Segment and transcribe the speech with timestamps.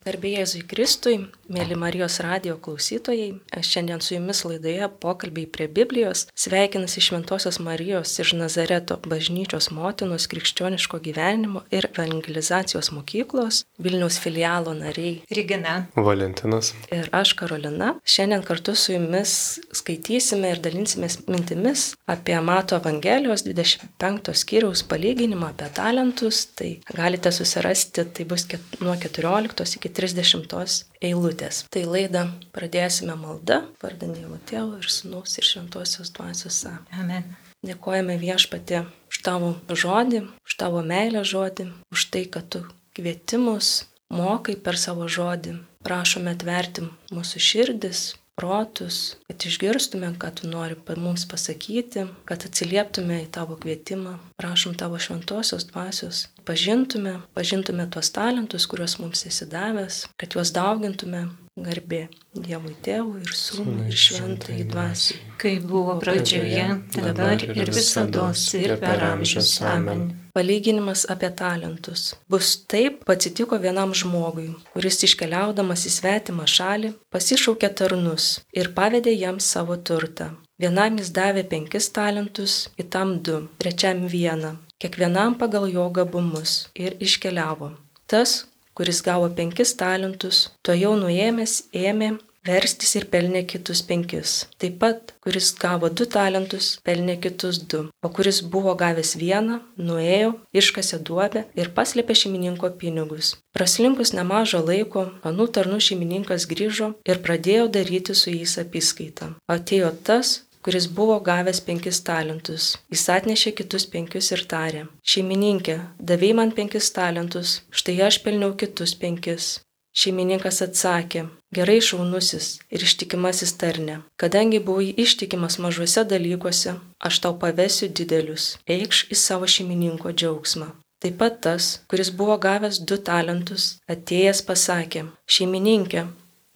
[0.00, 1.16] Garbėjai Jėzui Kristui,
[1.52, 8.14] mėly Marijos radio klausytojai, aš šiandien su jumis laidoje pokalbiai prie Biblijos sveikinasi Šventojios Marijos
[8.22, 16.72] iš Nazareto bažnyčios motinos krikščioniško gyvenimo ir evangelizacijos mokyklos Vilniaus filialo nariai Rigina, Valentinas.
[16.88, 17.90] ir aš Karolina.
[18.00, 19.36] Šiandien kartu su jumis
[19.82, 26.46] skaitysime ir dalinsimės mintimis apie Mato Evangelijos 25 skyriaus palyginimą apie talentus.
[26.56, 28.48] Tai galite susirasti, tai bus
[28.80, 31.64] nuo 14 iki 30 eilutės.
[31.72, 36.64] Tai laidą pradėsime malda, vardant Dievo Tėvo ir Sūnaus ir Šventosios Dvasios.
[36.96, 37.28] Amen.
[37.66, 42.62] Dėkojame viešpatė už tavo žodį, už tavo meilę žodį, už tai, kad tu
[42.96, 45.58] kvietimus mokai per savo žodį.
[45.84, 48.00] Prašome atverti mūsų širdis,
[48.40, 54.16] protus, kad išgirstume, ką tu nori mums pasakyti, kad atsilieptume į tavo kvietimą.
[54.40, 61.26] Prašom tavo šventosios dvasios, pažintume, pažintume tuos talentus, kuriuos mums esi davęs, kad juos daugintume
[61.64, 65.18] garbė Dievui Tėvui ir Sūnui ir Šventai Dvasiai.
[65.40, 69.56] Kaip buvo pradžioje, dabar ir visada ir per amžius.
[69.66, 70.10] Amen.
[70.36, 72.12] Palyginimas apie talentus.
[72.30, 79.50] Bus taip atsitiko vienam žmogui, kuris iškeliaudamas į svetimą šalį pasišaukė tarnus ir pavedė jiems
[79.56, 80.30] savo turtą.
[80.60, 87.72] Vienam jis davė penkis talentus, kitam du, trečiam vieną, kiekvienam pagal jo gabumus ir iškeliavo.
[88.10, 88.44] Tas,
[88.80, 92.14] kuris gavo penkis talentus, to jau nuėmęs ėmė
[92.48, 94.46] verstis ir pelnė kitus penkis.
[94.56, 100.32] Taip pat, kuris gavo du talentus, pelnė kitus du, o kuris buvo gavęs vieną, nuėjo,
[100.56, 103.34] iškasė duobę ir paslėpė šeimininko pinigus.
[103.52, 109.34] Praslinkus nemažą laiko, anų tarnų šeimininkas grįžo ir pradėjo daryti su jais apskaitą.
[109.44, 112.74] Atėjo tas, kuris buvo gavęs penkis talentus.
[112.92, 115.78] Jis atnešė kitus penkius ir tarė, šeimininkė,
[116.10, 119.58] davėjai man penkis talentus, štai aš pelniau kitus penkis.
[119.90, 121.24] Šeimininkas atsakė,
[121.56, 126.76] gerai šaunusis ir ištikimasis tarne, kadangi buvai ištikimas mažuose dalykuose,
[127.08, 130.68] aš tau pavesiu didelius, eikš į savo šeimininko džiaugsmą.
[131.02, 136.04] Taip pat tas, kuris buvo gavęs du talentus, atėjęs pasakė, šeimininkė,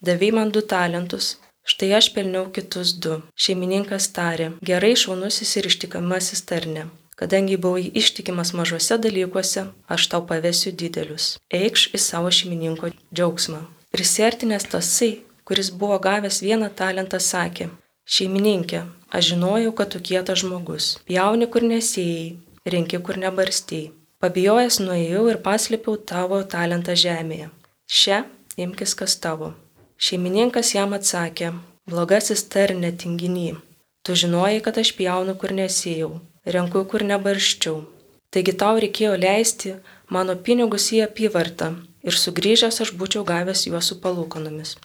[0.05, 1.33] davėjai man du talentus,
[1.65, 3.15] Štai aš pelniau kitus du.
[3.33, 6.83] Šeimininkas tarė, gerai šaunusis ir ištikamasis tarne.
[7.17, 11.39] Kadangi buvai ištikimas mažuose dalykuose, aš tau pavesiu didelius.
[11.49, 13.63] Eikš į savo šeimininko džiaugsmą.
[13.95, 15.11] Prisertinės tasai,
[15.47, 17.71] kuris buvo gavęs vieną talentą, sakė,
[18.05, 20.93] šeimininkė, aš žinojau, kad tu kietas žmogus.
[21.09, 22.35] Pjauni, kur nesėjai,
[22.75, 23.93] renki, kur nebarstėjai.
[24.21, 27.49] Pabijojęs nuėjau ir paslėpiau tavo talentą žemėje.
[27.89, 28.25] Šia
[28.57, 29.55] imkis kas tavo.
[30.05, 31.47] Šeimininkas jam atsakė,
[31.89, 33.55] blogasis tarne tinginy,
[34.05, 36.09] tu žinojai, kad aš pjaunu, kur nesėjau,
[36.55, 37.79] renku, kur nebarščiau.
[38.29, 39.71] Taigi tau reikėjo leisti
[40.13, 41.71] mano pinigus į apyvartą
[42.05, 44.75] ir sugrįžęs aš būčiau gavęs juos su palūkonomis.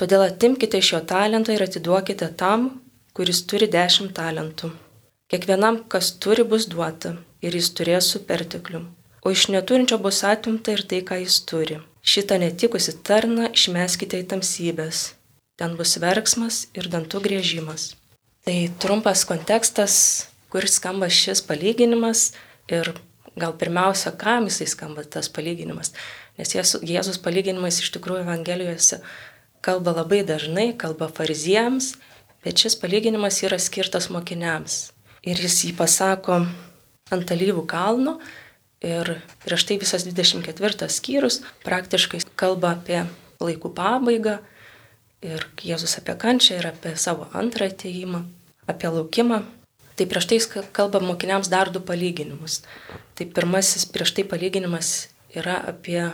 [0.00, 2.66] Todėl atimkite iš jo talentą ir atiduokite tam,
[3.14, 4.72] kuris turi dešimt talentų.
[5.30, 8.82] Kiekvienam, kas turi, bus duota ir jis turės su pertekliu,
[9.22, 14.28] o iš neturinčio bus atimta ir tai, ką jis turi Šitą netikusi tarną išmeskite į
[14.32, 15.10] tamsybės.
[15.60, 17.94] Ten bus verksmas ir dantų grėžimas.
[18.46, 19.94] Tai trumpas kontekstas,
[20.48, 22.30] kur skamba šis palyginimas
[22.72, 22.94] ir
[23.36, 25.92] gal pirmiausia, kam jisai skamba tas palyginimas.
[26.40, 29.02] Nes Jėzus palyginimais iš tikrųjų Evangelijose
[29.60, 31.94] kalba labai dažnai, kalba fariziems,
[32.44, 34.94] bet šis palyginimas yra skirtas mokiniams.
[35.20, 36.40] Ir jis jį pasako
[37.12, 38.16] ant alyvų kalno
[38.80, 43.02] Ir prieš tai visas 24 skyrius praktiškai kalba apie
[43.40, 44.38] laikų pabaigą
[45.20, 48.24] ir Jėzus apie kančią ir apie savo antrą ateimą,
[48.64, 49.42] apie laukimą.
[50.00, 50.38] Tai prieš tai
[50.72, 52.62] kalba mokiniams dar du palyginimus.
[53.14, 56.06] Tai pirmasis prieš tai palyginimas yra apie,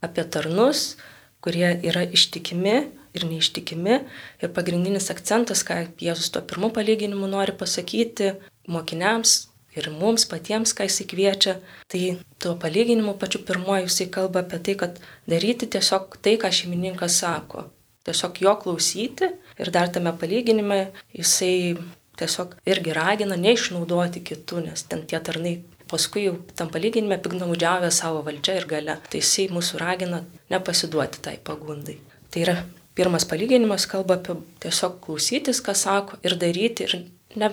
[0.00, 0.96] apie tarnus,
[1.44, 2.78] kurie yra ištikimi
[3.12, 4.00] ir neištikimi.
[4.40, 8.32] Ir pagrindinis akcentas, ką Jėzus tuo pirmu palyginimu nori pasakyti
[8.64, 9.47] mokiniams,
[9.80, 11.54] ir mums patiems, ką jisai kviečia.
[11.90, 12.02] Tai
[12.42, 15.00] tuo palyginimu pačiu pirmoju jisai kalba apie tai, kad
[15.30, 17.68] daryti tiesiog tai, ką šeimininkas sako.
[18.08, 20.80] Tiesiog jo klausyti ir dar tame palyginime
[21.16, 21.76] jisai
[22.18, 25.58] tiesiog irgi ragina neišnaudoti kitų, nes ten tie tarnai
[25.88, 28.98] paskui jau tam palyginime piknaudžiavę savo valdžią ir gale.
[29.10, 30.22] Tai jisai mūsų ragina
[30.52, 31.98] nepasiduoti tai pagundai.
[32.28, 32.56] Tai yra
[32.98, 36.96] pirmas palyginimas kalba apie tiesiog klausytis, ką sako ir daryti ir
[37.38, 37.52] ne,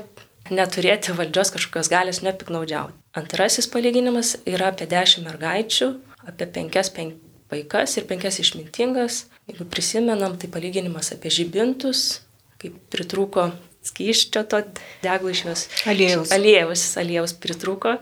[0.54, 2.98] neturėti valdžios kažkokios galės nepiknaudžiauti.
[3.18, 5.92] Antrasis palyginimas yra apie dešimt mergaičių,
[6.30, 7.22] apie penkias penk
[7.52, 9.26] vaikas ir penkias išmintingas.
[9.50, 12.22] Jeigu prisimenam, tai palyginimas apie žibintus,
[12.62, 13.52] kaip pritrūko
[13.86, 14.64] skyščio to
[15.04, 15.68] deglų iš jos.
[15.90, 16.34] Aliejus.
[16.34, 18.00] Aliejus, aliejus pritrūko.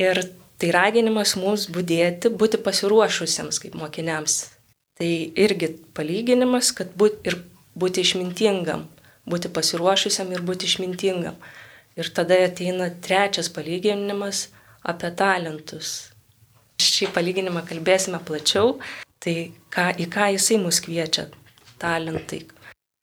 [0.00, 0.22] Ir
[0.60, 4.44] tai raginimas mums būdėti, būti pasiruošusiems kaip mokiniams.
[5.00, 7.40] Tai irgi palyginimas, kad būt, ir
[7.78, 8.84] būti išmintingam,
[9.28, 11.36] būti pasiruošusiam ir būti išmintingam.
[11.98, 14.48] Ir tada ateina trečias palyginimas
[14.86, 16.10] apie talentus.
[16.80, 18.78] Šį palyginimą kalbėsime plačiau,
[19.20, 21.28] tai ką, į ką jisai mus kviečia.
[21.80, 22.44] Talentai.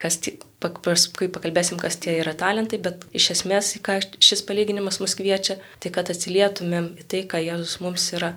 [0.02, 0.20] Kas,
[0.62, 5.58] paskui pakalbėsim, kas tie yra talentai, bet iš esmės, į ką šis palyginimas mus kviečia,
[5.82, 8.36] tai kad atsilietumėm į tai, ką Jėzus mums yra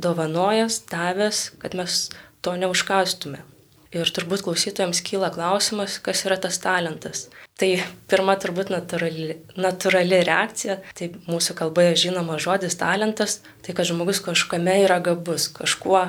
[0.00, 2.06] dovanojęs, davęs, kad mes
[2.40, 3.44] to neužkastume.
[3.92, 7.26] Ir turbūt klausytojams kyla klausimas, kas yra tas talentas.
[7.60, 7.68] Tai
[8.08, 14.78] pirma turbūt natūrali, natūrali reakcija, tai mūsų kalboje žinoma žodis talentas, tai kad žmogus kažkame
[14.86, 16.06] yra gabus, kažkuo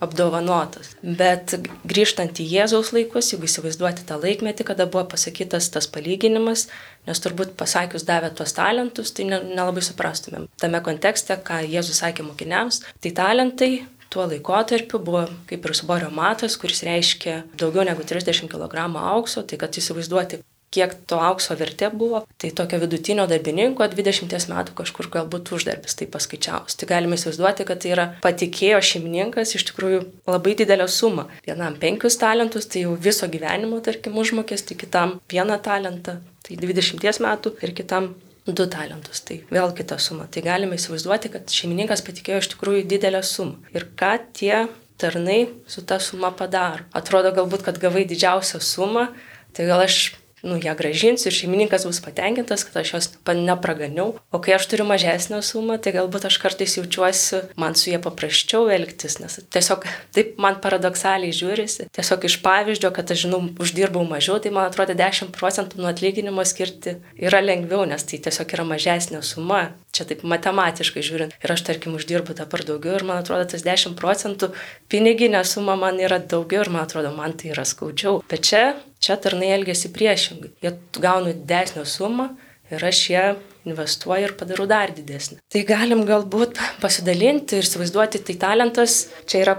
[0.00, 0.92] apdovanotas.
[1.02, 1.56] Bet
[1.88, 6.68] grįžtant į Jėzaus laikus, jeigu įsivaizduoti tą laikmetį, kada buvo pasakytas tas palyginimas,
[7.08, 10.48] nes turbūt pasakius davė tuos talentus, tai nelabai suprastumėm.
[10.62, 13.72] Tame kontekste, ką Jėzus sakė mokiniams, tai talentai
[14.12, 19.58] tuo laikotarpiu buvo kaip ir svorio matas, kuris reiškia daugiau negu 30 kg aukso, tai
[19.60, 20.42] kad įsivaizduoti,
[20.74, 26.08] kiek to aukso vertė buvo, tai tokio vidutinio darbininko 20 metų kažkur galbūt uždarbis, tai
[26.12, 26.76] paskaičiavus.
[26.76, 31.28] Tai galime įsivaizduoti, kad tai yra patikėjo šeimininkas iš tikrųjų labai didelę sumą.
[31.46, 37.56] Vienam penkius talentus, tai jau viso gyvenimo, tarkim, užmokestį, kitam vieną talentą, tai 20 metų
[37.64, 38.12] ir kitam
[38.56, 40.28] du talentus, tai vėl kita suma.
[40.30, 43.58] Tai galime įsivaizduoti, kad šeimininkas patikėjo iš tikrųjų didelę sumą.
[43.74, 44.66] Ir ką tie
[44.98, 46.86] tarnai su ta suma padaro.
[46.96, 49.08] Atrodo galbūt, kad gavai didžiausią sumą,
[49.54, 54.14] tai gal aš nu, ją gražinsiu ir šeimininkas bus patenkintas, kad aš jos nepraganiau.
[54.32, 58.68] O kai aš turiu mažesnę sumą, tai galbūt aš kartais jaučiuosi, man su jie paprasčiau
[58.72, 59.86] elgtis, nes tiesiog
[60.16, 61.88] taip man paradoksaliai žiūrisi.
[61.94, 66.44] Tiesiog iš pavyzdžio, kad aš žinau, uždirbau mažiau, tai man atrodo 10 procentų nuo atlyginimo
[66.46, 69.68] skirti yra lengviau, nes tai tiesiog yra mažesnė suma.
[69.98, 71.32] Čia taip matematiškai žiūrint.
[71.42, 74.52] Ir aš, tarkim, uždirbu dabar daugiau ir man atrodo, tas 10 procentų
[74.92, 78.20] piniginė suma man yra daugiau ir man atrodo, man tai yra skaudžiau.
[78.30, 78.62] Bet čia,
[79.02, 80.52] čia tarnai elgesi priešingai.
[80.62, 82.30] Jie gauna didesnę sumą
[82.70, 83.24] ir aš ją
[83.68, 85.40] investuoju ir padarau dar didesnį.
[85.52, 89.56] Tai galim galbūt pasidalinti ir įsivaizduoti, tai talentas čia yra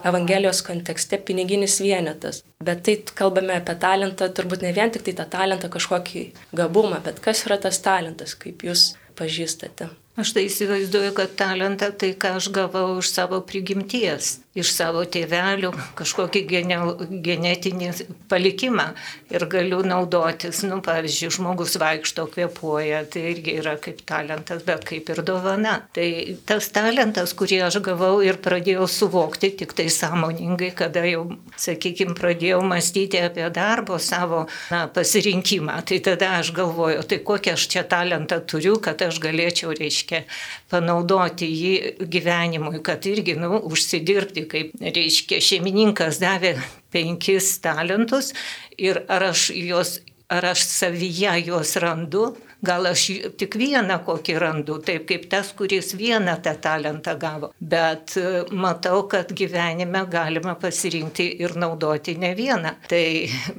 [0.00, 2.40] Evangelijos kontekste piniginis vienetas.
[2.64, 6.24] Bet tai kalbame apie talentą, turbūt ne vien tik tai tą talentą kažkokį
[6.56, 9.90] gabumą, bet kas yra tas talentas, kaip jūs pažįstate.
[10.20, 15.70] Aš tai įsivaizduoju, kad talentą tai, ką aš gavau iš savo prigimties, iš savo tėvelių,
[15.98, 16.78] kažkokį gene,
[17.22, 17.90] genetinį
[18.30, 18.88] palikimą
[19.30, 20.64] ir galiu naudotis.
[20.66, 25.76] Nu, pavyzdžiui, žmogus vaikšto, kvepuoja, tai irgi yra kaip talentas, bet kaip ir dovana.
[25.94, 26.08] Tai
[26.48, 31.22] tas talentas, kurį aš gavau ir pradėjau suvokti tik tai sąmoningai, kada jau,
[31.54, 35.78] sakykime, pradėjau mąstyti apie darbo savo na, pasirinkimą.
[35.86, 40.24] Tai tada aš galvoju, tai kokią aš čia talentą turiu, kad aš galėčiau, reiškia
[40.70, 41.72] panaudoti jį
[42.10, 46.54] gyvenimui, kad irgi, nu, užsidirbti, kaip, reiškia, šeimininkas davė
[46.92, 48.32] penkis talentus
[48.78, 49.98] ir ar aš juos,
[50.30, 52.30] ar aš savyje juos randu,
[52.62, 53.06] gal aš
[53.40, 57.50] tik vieną kokį randu, taip kaip tas, kuris vieną tą talentą gavo.
[57.60, 62.74] Bet e, matau, kad gyvenime galima pasirinkti ir naudoti ne vieną.
[62.90, 63.04] Tai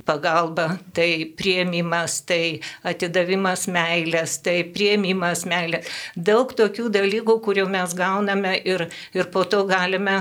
[0.06, 5.89] pagalba, tai prieimimas, tai atidavimas meilės, tai prieimimas meilės.
[6.15, 8.86] Daug tokių dalykų, kurių mes gauname ir,
[9.18, 10.19] ir po to galime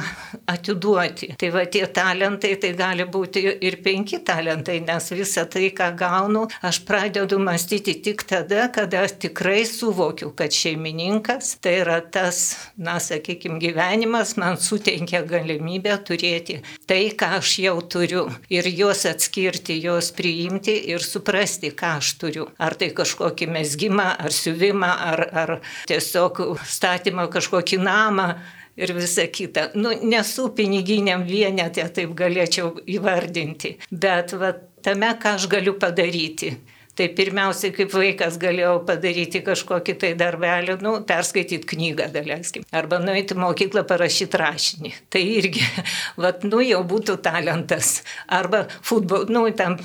[0.50, 1.34] atiduoti.
[1.40, 6.46] Tai va tie talentai, tai gali būti ir penki talentai, nes visą tai, ką gaunu,
[6.64, 13.58] aš pradedu mąstyti tik tada, kada tikrai suvokiu, kad šeimininkas tai yra tas, na, sakykime,
[13.62, 16.60] gyvenimas man suteikia galimybę turėti
[16.90, 22.48] tai, ką aš jau turiu ir juos atskirti, juos priimti ir suprasti, ką aš turiu.
[22.58, 25.54] Ar tai kažkokį mesgymą, ar siuvimą, ar, ar
[25.90, 28.32] tiesiog statymą kažkokį namą
[28.80, 29.70] ir visa kita.
[29.74, 36.54] Nu, nesu piniginiam vienetė, taip galėčiau įvardinti, bet va, tame, ką aš galiu padaryti.
[37.00, 42.66] Tai pirmiausiai, kaip vaikas galėjau padaryti kažkokį tai darbelį, nu, perskaityti knygą, daleiskim.
[42.76, 44.92] Arba nueiti mokyklą parašyti rašinį.
[45.08, 45.64] Tai irgi,
[46.20, 48.02] vat, nu, jau būtų talentas.
[48.28, 49.78] Arba futbol, nu, tam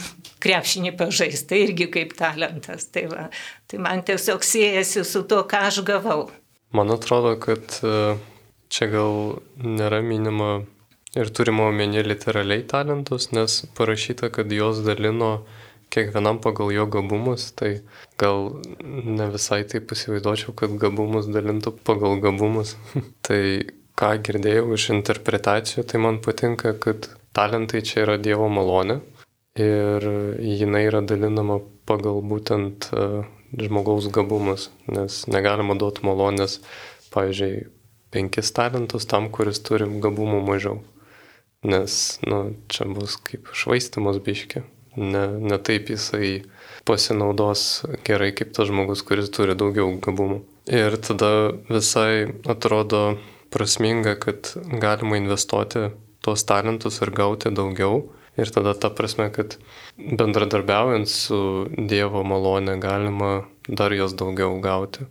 [0.44, 2.90] krepšinį pažaisti, tai irgi kaip talentas.
[2.92, 3.30] Tai, va,
[3.72, 6.28] tai man tiesiog siejasi su to, ką aš gavau.
[6.76, 8.18] Man atrodo, kad e,
[8.68, 10.66] čia gal nėra minima
[11.16, 15.38] ir turima omeny literaliai talentus, nes parašyta, kad jos dalino
[15.96, 17.72] kiekvienam pagal jo gabumus, tai
[18.22, 18.52] gal
[18.84, 22.76] ne visai taip įsivaizduočiau, kad gabumus dalintų pagal gabumus.
[23.26, 23.42] tai
[23.96, 29.00] ką girdėjau iš interpretacijų, tai man patinka, kad talentai čia yra Dievo malonė
[29.56, 30.04] ir
[30.44, 33.24] jinai yra dalinama pagal būtent uh,
[33.58, 36.60] žmogaus gabumus, nes negalima duoti malonės,
[37.14, 37.68] pavyzdžiui,
[38.12, 40.82] penkis talentus tam, kuris turi gabumų mažiau.
[41.66, 44.62] nes, nu, čia bus kaip švaistimas biški.
[44.96, 46.46] Ne, ne taip jisai
[46.88, 50.42] pasinaudos gerai kaip tas žmogus, kuris turi daugiau gabumų.
[50.72, 51.32] Ir tada
[51.70, 53.18] visai atrodo
[53.54, 55.90] prasminga, kad galima investuoti
[56.26, 58.06] tuos talentus ir gauti daugiau.
[58.36, 59.56] Ir tada ta prasme, kad
[59.96, 61.38] bendradarbiaujant su
[61.72, 65.06] Dievo malonė galima dar jos daugiau gauti.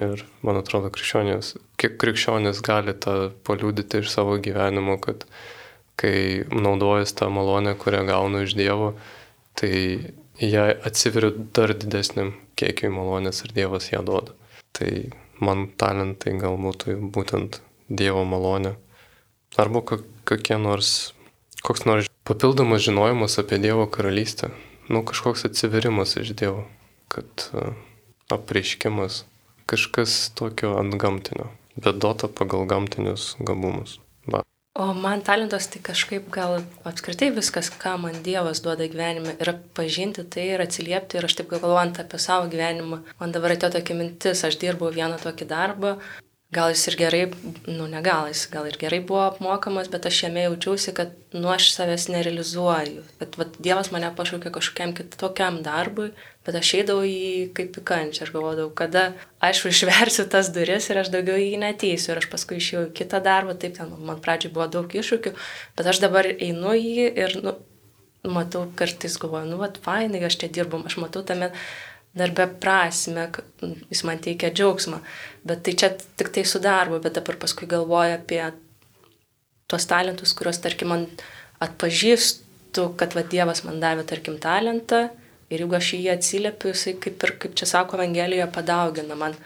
[0.00, 5.26] Ir man atrodo, krikščionės, kiek krikščionės gali tą paliūdyti iš savo gyvenimo, kad
[6.02, 8.92] kai naudojas tą malonę, kurią gaunu iš Dievo,
[9.54, 9.74] tai
[10.42, 14.34] ją atsiveriu dar didesniam kiekiui malonės ir Dievas ją duoda.
[14.74, 14.90] Tai
[15.38, 18.74] man talentai gal būtų būtent Dievo malonė.
[19.60, 21.12] Arba kokie nors,
[21.62, 24.50] koks nors papildomas žinojimas apie Dievo karalystę.
[24.88, 26.64] Nu, kažkoks atsiverimas iš Dievo,
[27.12, 27.50] kad
[28.32, 29.24] apreiškimas,
[29.70, 34.00] kažkas tokio ant gamtinio, bet duota pagal gamtinius gabumus.
[34.74, 40.24] O man talentas tai kažkaip gal apskritai viskas, ką man Dievas duoda gyvenime, yra pažinti
[40.24, 41.18] tai ir atsiliepti.
[41.18, 45.18] Ir aš taip galvojant apie savo gyvenimą, man dabar atėjo tokia mintis, aš dirbau vieną
[45.20, 45.92] tokį darbą,
[46.52, 47.22] gal jis ir gerai,
[47.66, 51.48] nu ne gal jis, gal ir gerai buvo apmokamas, bet aš jame jaučiausi, kad nu
[51.48, 53.04] aš savęs nerealizuoju.
[53.20, 56.10] Kad vat, Dievas mane pašaukė kažkokiam kitokiam darbui,
[56.44, 58.26] bet aš eidavau jį kaip į kančią.
[58.26, 59.06] Aš galvodavau, kada
[59.40, 62.12] aš išversiu tas duris ir aš daugiau jį neteisiu.
[62.12, 65.32] Ir aš paskui išėjau į kitą darbą, taip ten man pradžiai buvo daug iššūkių,
[65.78, 67.56] bet aš dabar einu jį ir, nu,
[68.28, 71.48] matau, kartais galvoju, nu, vad, fainai, aš čia dirbu, aš matau tame
[72.18, 73.28] darbe prasme,
[73.90, 75.00] jis man teikia džiaugsmą.
[75.48, 78.42] Bet tai čia tik tai su darbu, bet dabar paskui galvoju apie
[79.70, 81.06] tuos talentus, kuriuos, tarkim, man
[81.64, 85.06] atpažįstu, kad va Dievas man davė, tarkim, talentą
[85.52, 89.36] ir jeigu aš jį atsiliepiu, jisai kaip ir, kaip čia sako Evangelijoje, padaugina man.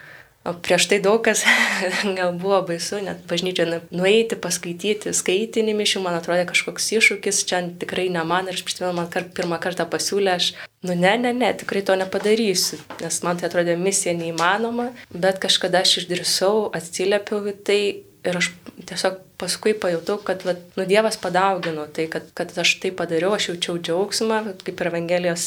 [0.47, 1.41] O prieš tai daug kas
[2.17, 8.07] gal buvo baisu, net bažnyčioje nueiti, paskaityti skaitinį mišių, man atrodė kažkoks iššūkis, čia tikrai
[8.13, 10.53] ne man ir aš prisimenu, man kart, pirmą kartą pasiūlė, aš,
[10.87, 15.83] nu ne, ne, ne, tikrai to nepadarysiu, nes man tai atrodė misija neįmanoma, bet kažkada
[15.83, 17.81] aš išdrisau, atsiliepiau į tai
[18.27, 18.51] ir aš
[18.87, 23.51] tiesiog paskui pajutau, kad, va, nu, Dievas padaugino tai, kad, kad aš tai padariau, aš
[23.51, 25.45] jaučiau džiaugsmą, kaip ir Evangelijos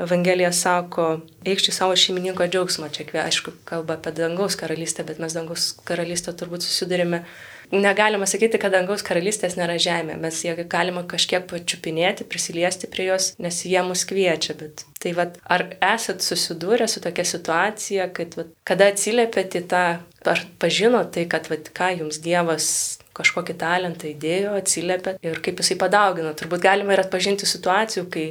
[0.00, 1.06] Evangelija sako,
[1.44, 2.88] eikščiai savo šeimininko džiaugsmą.
[2.94, 7.26] Čia, aišku, kalba apie dangaus karalystę, bet mes dangaus karalystę turbūt susidurime.
[7.72, 10.18] Negalima sakyti, kad dangaus karalystės nėra žemė.
[10.20, 14.56] Mes ją galima kažkiek pačiupinėti, prisiliesti prie jos, nes jie mus kviečia.
[14.60, 19.84] Bet tai vad, ar esat susidūrę su tokia situacija, kad vat, kada atsiliepėte tą,
[20.28, 22.68] ar pažino tai, kad vat, ką jums Dievas
[23.16, 26.32] kažkokį talentą įdėjo, atsiliepė ir kaip jisai padaugino.
[26.36, 28.26] Turbūt galima ir atpažinti situacijų, kai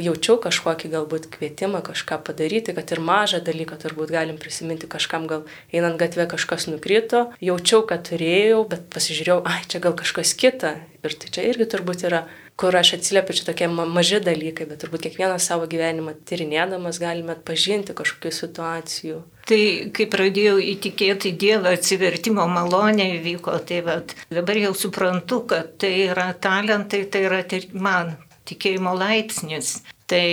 [0.00, 5.44] jaučiau kažkokį galbūt kvietimą kažką padaryti, kad ir mažą dalyką turbūt galim prisiminti, kažkam gal
[5.72, 10.78] einant gatvė kažkas nukrito, jaučiau, kad turėjau, bet pasižiūrėjau, ai, čia gal kažkas kita.
[11.02, 12.22] Ir tai čia irgi turbūt yra,
[12.56, 17.96] kur aš atsiliepiu, čia tokie maži dalykai, bet turbūt kiekvienas savo gyvenimą tyrinėdamas galime atpažinti
[17.98, 19.20] kažkokių situacijų.
[19.50, 25.96] Tai kai pradėjau įtikėti Dievą, atsivertimo malonė įvyko, tai vat, dabar jau suprantu, kad tai
[26.06, 27.42] yra talentai, tai yra
[27.74, 28.14] man
[28.48, 29.80] tikėjimo laipsnis.
[30.12, 30.26] Tai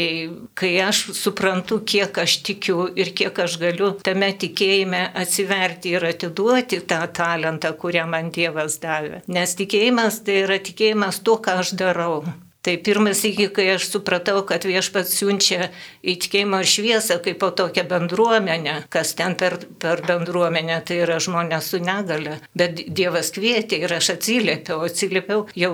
[0.60, 6.82] kai aš suprantu, kiek aš tikiu ir kiek aš galiu tame tikėjime atsiverti ir atiduoti
[6.90, 9.22] tą talentą, kurią man Dievas davė.
[9.32, 12.26] Nes tikėjimas tai yra tikėjimas tuo, ką aš darau.
[12.62, 15.70] Tai pirmas iki, kai aš supratau, kad viešpats siunčia
[16.04, 21.70] į tikėjimo šviesą kaip po tokią bendruomenę, kas ten per, per bendruomenę, tai yra žmonės
[21.72, 22.36] su negale.
[22.60, 25.72] Bet Dievas kvietė ir aš atsiliepiau, atsiliepiau, jau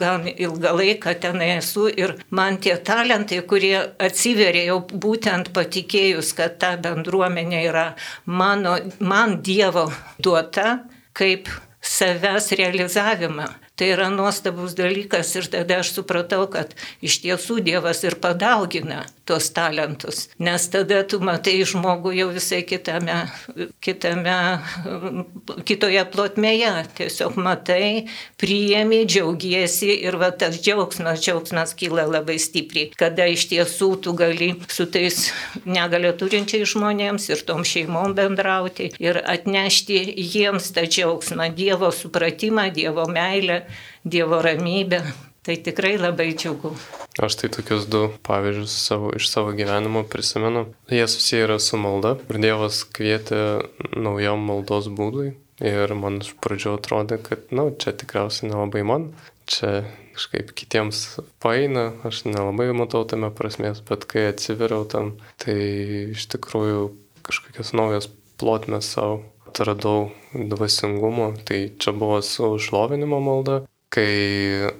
[0.00, 6.56] gal ilgą laiką ten esu ir man tie talentai, kurie atsiverė jau būtent patikėjus, kad
[6.64, 7.90] ta bendruomenė yra
[8.24, 10.78] mano, man Dievo duota
[11.12, 13.50] kaip savęs realizavimą.
[13.76, 19.48] Tai yra nuostabus dalykas ir tada aš supratau, kad iš tiesų Dievas ir padaugina tuos
[19.54, 23.16] talentus, nes tada tu matai žmogų jau visai kitame,
[23.80, 24.34] kitame,
[25.68, 26.72] kitoje plotmėje.
[26.98, 28.10] Tiesiog matai,
[28.42, 34.50] priemi, džiaugiesi ir va tas džiaugsmas, džiaugsmas kyla labai stipriai, kada iš tiesų tu gali
[34.68, 35.30] su tais
[35.64, 43.08] negalio turinčiais žmonėms ir tom šeimom bendrauti ir atnešti jiems tą džiaugsmą, Dievo supratimą, Dievo
[43.08, 43.61] meilę
[44.04, 45.02] Dievo ramybę.
[45.42, 46.70] Tai tikrai labai džiugu.
[47.18, 50.68] Aš tai tokius du pavyzdžius savo, iš savo gyvenimo prisimenu.
[50.90, 52.14] Jie susiję yra su malda.
[52.30, 53.40] Ir Dievas kvietė
[53.98, 55.32] naujam maldos būdui.
[55.62, 59.10] Ir man iš pradžio atrodė, kad, na, nu, čia tikriausiai nelabai man.
[59.50, 59.82] Čia
[60.14, 61.02] kažkaip kitiems
[61.42, 65.56] paina, aš nelabai matau tame prasmės, bet kai atsiveriau tam, tai
[66.14, 66.90] iš tikrųjų
[67.26, 69.22] kažkokios naujos plotmės savo
[69.52, 73.60] atradau dvasingumo, tai čia buvo su šlovinimo malda,
[73.92, 74.72] kai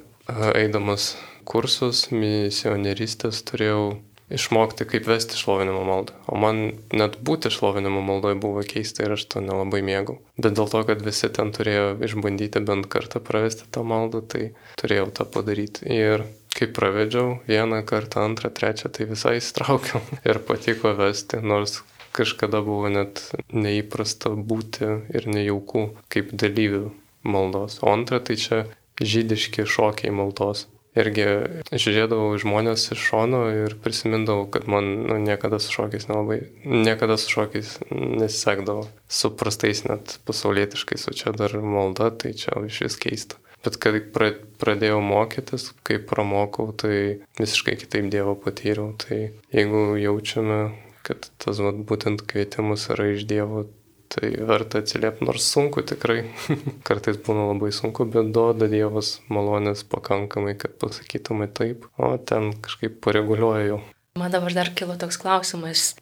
[0.56, 1.12] eidamas
[1.44, 3.92] kursus misionieristės turėjau
[4.32, 6.16] išmokti, kaip vesti šlovinimo maldą.
[6.30, 6.62] O man
[6.94, 10.18] net būti šlovinimo maldoje buvo keista ir aš to nelabai mėgau.
[10.38, 15.10] Bet dėl to, kad visi ten turėjo išbandyti bent kartą pravesti tą maldą, tai turėjau
[15.18, 15.84] tą padaryti.
[15.92, 16.24] Ir
[16.56, 21.80] kai pravedžiau vieną kartą, antrą, trečią, tai visai įstraukiau ir patiko vesti, nors
[22.16, 26.84] kažkada buvo net neįprasta būti ir nejaukų kaip dalyvių
[27.24, 27.80] maldos.
[27.82, 28.64] O antra, tai čia
[29.00, 30.66] žydiški šokiai maldos
[30.98, 31.24] irgi
[31.72, 37.32] žiūrėdavau žmonės iš šono ir prisimindavau, kad man nu, niekada su šokiais nelabai, niekada su
[37.32, 38.86] šokiais nesisekdavo.
[39.08, 43.40] Su prastais net pasaulietiškais, o čia dar malda, tai čia iš vis keista.
[43.62, 48.90] Bet kai pradėjau mokytis, kai pramokau, tai visiškai kitaip Dievo patyriau.
[48.98, 49.20] Tai
[49.54, 50.58] jeigu jaučiame,
[51.06, 53.66] kad tas vat, būtent kvietimas yra iš Dievo,
[54.12, 56.26] tai verta atsiliepti, nors sunku tikrai.
[56.86, 63.00] Kartais būna labai sunku, bet duoda Dievas malonės pakankamai, kad pasakytumai taip, o ten kažkaip
[63.04, 63.80] pareguliuoja jau.
[64.20, 65.92] Man dabar dar kilo toks klausimas.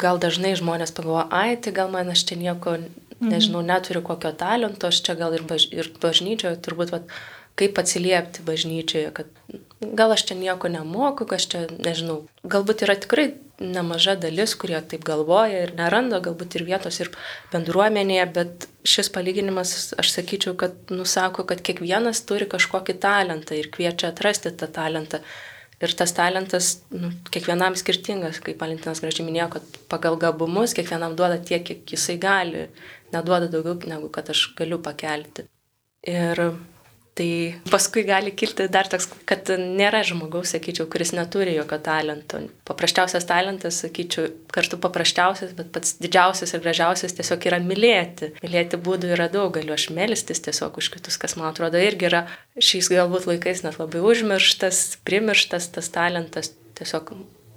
[0.00, 2.76] Gal dažnai žmonės pagalvoja, ai, tai gal man aš čia nieko,
[3.20, 7.14] nežinau, neturiu kokio talento, aš čia gal ir, baž, ir bažnyčioje, turbūt, vat,
[7.60, 9.32] kaip atsiliepti bažnyčioje, kad
[9.80, 15.04] gal aš čia nieko nemoku, kas čia, nežinau, galbūt yra tikrai nemaža dalis, kurie taip
[15.04, 17.10] galvoja ir neranda galbūt ir vietos ir
[17.52, 24.12] bendruomenėje, bet šis palyginimas, aš sakyčiau, kad nusako, kad kiekvienas turi kažkokį talentą ir kviečia
[24.12, 25.20] atrasti tą talentą.
[25.80, 31.38] Ir tas talentas nu, kiekvienam skirtingas, kaip Valentinas gražiai minėjo, kad pagal gabumus kiekvienam duoda
[31.40, 32.66] tiek, kiek jisai gali,
[33.14, 35.46] neduoda daugiau negu kad aš galiu pakelti.
[36.04, 36.42] Ir
[37.18, 42.38] Tai paskui gali kilti dar toks, kad nėra žmogaus, sakyčiau, kuris neturi jokio talento.
[42.68, 48.30] Paprasčiausias talentas, sakyčiau, kartu paprasčiausias, bet pats didžiausias ir gražiausias tiesiog yra mylėti.
[48.44, 52.22] Mylėti būdų yra daug, galiu aš melstis tiesiog už kitus, kas man atrodo irgi yra
[52.62, 56.54] šiais galbūt laikais net labai užmirštas, primirštas tas talentas.
[56.78, 57.10] Tiesiog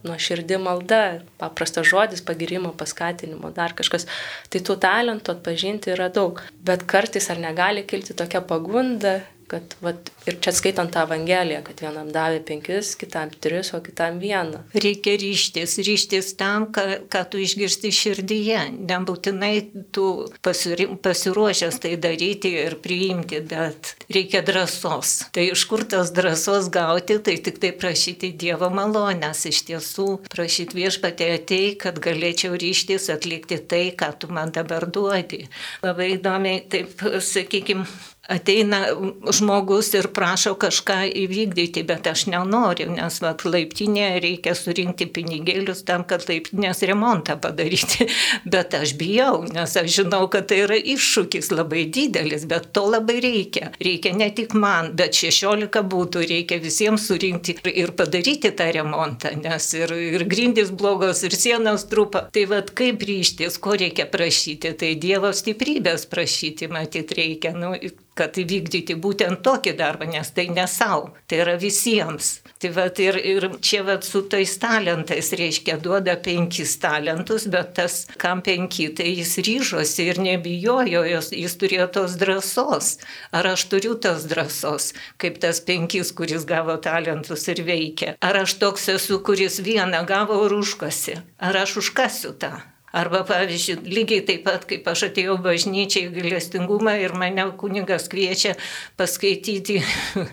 [0.04, 1.04] nuo širdį malda,
[1.40, 4.10] paprastas žodis, pagirimo, paskatinimo, dar kažkas.
[4.52, 6.42] Tai tų talentų atpažinti yra daug.
[6.66, 9.22] Bet kartais ar negali kilti tokia pagunda
[9.54, 14.18] kad vat, ir čia skaitant tą Evangeliją, kad vienam davė penkis, kitam tris, o kitam
[14.22, 14.64] vieną.
[14.74, 18.64] Reikia ryštis, ryštis tam, ką, ką tu išgirsti širdyje.
[18.90, 19.54] Nebūtinai
[19.94, 20.08] tu
[20.42, 25.14] pasiruošęs tai daryti ir priimti, bet reikia drąsos.
[25.36, 30.80] Tai iš kur tas drąsos gauti, tai tik tai prašyti Dievo malonės, iš tiesų prašyti
[30.82, 35.44] viešpatė atei, kad galėčiau ryštis atlikti tai, ką tu man dabar duodi.
[35.86, 37.86] Labai įdomiai, taip sakykime,
[38.30, 38.86] ateina
[39.32, 46.06] žmogus ir prašo kažką įvykdyti, bet aš nenoriu, nes vat, laiptinėje reikia surinkti pinigėlius tam,
[46.08, 48.08] kad laiptinės remontą padaryti.
[48.54, 53.16] Bet aš bijau, nes aš žinau, kad tai yra iššūkis labai didelis, bet to labai
[53.24, 53.72] reikia.
[53.84, 59.70] Reikia ne tik man, bet 16 būtų, reikia visiems surinkti ir padaryti tą remontą, nes
[59.78, 62.26] ir, ir grindys blogos, ir sienos trupa.
[62.36, 67.56] Tai vad kaip ryštis, ko reikia prašyti, tai Dievo stiprybės prašyti, matyt, reikia.
[67.58, 67.74] Nu,
[68.18, 72.40] kad įvykdyti būtent tokį darbą, nes tai ne savo, tai yra visiems.
[72.62, 78.04] Tai vat, ir, ir čia vat, su tais talentais reiškia duoda penkis talentus, bet tas,
[78.22, 82.94] kam penki, tai jis ryžosi ir nebijojo, jis, jis turėjo tos drąsos.
[83.36, 88.16] Ar aš turiu tos drąsos, kaip tas penkis, kuris gavo talentus ir veikia.
[88.24, 91.20] Ar aš toks esu, kuris vieną gavo ir užkasi.
[91.44, 92.54] Ar aš užkasiu tą.
[92.94, 98.52] Arba, pavyzdžiui, lygiai taip pat, kaip aš atėjau bažnyčiai gailestingumą ir mane kunigas kviečia
[99.00, 99.80] paskaityti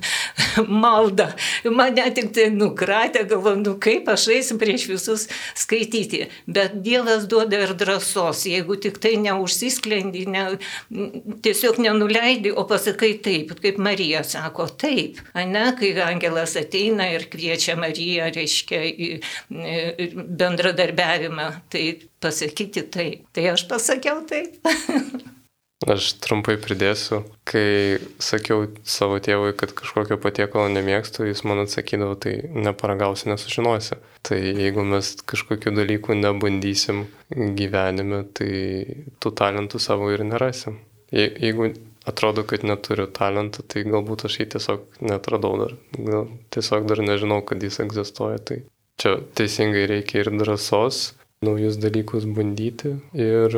[0.83, 1.31] maldą.
[1.73, 5.25] Mane tik tai nukratė, galvoju, nu kaip aš eisiu prieš visus
[5.57, 6.27] skaityti.
[6.44, 10.44] Bet Dievas duoda ir drąsos, jeigu tik tai neužsisklendi, ne,
[11.40, 15.25] tiesiog nenuleidi, o pasakai taip, kaip Marija sako, taip.
[15.33, 19.11] Ne, kai angelas ateina ir kviečia Mariją, reiškia, į
[20.44, 21.87] bendradarbiavimą, tai
[22.22, 23.26] pasakyti taip.
[23.35, 24.61] Tai aš pasakiau taip.
[25.88, 32.35] Aš trumpai pridėsiu, kai sakiau savo tėvui, kad kažkokio patiekalo nemėgstu, jis man atsakydavo, tai
[32.52, 33.96] neparagausi, nesužinosi.
[34.20, 40.76] Tai jeigu mes kažkokiu dalyku nebandysim gyvenime, tai tų talentų savo ir nerasim.
[41.16, 41.70] Je, jeigu
[42.04, 45.72] atrodo, kad neturiu talentą, tai galbūt aš jį tiesiog netradau dar.
[45.96, 48.37] Gal tiesiog dar nežinau, kad jis egzistuoja.
[48.44, 48.61] Tai
[49.00, 53.55] čia teisingai reikia ir drąsos, naujus dalykus bandyti ir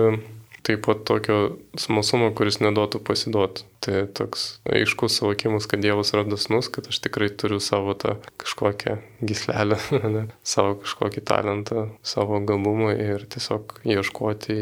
[0.63, 1.39] taip pat tokio
[1.75, 3.65] smalsumo, kuris neduotų pasiduoti.
[3.83, 8.95] Tai toks aiškus suvokimas, kad Dievas yra dasnus, kad aš tikrai turiu savo tą kažkokią
[9.27, 9.81] gislelę,
[10.15, 14.61] ne, savo kažkokį talentą, savo gabumą ir tiesiog ieškoti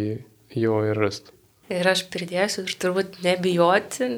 [0.56, 1.36] jo ir rasti.
[1.70, 4.08] Ir aš pridėsiu, ir turbūt nebijoti,